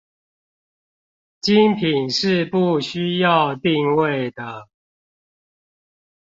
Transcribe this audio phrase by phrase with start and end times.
[1.41, 4.67] 精品是不需要定位的